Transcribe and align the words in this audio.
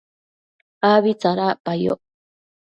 abi 0.91 1.11
tsadacpayoc 1.19 2.01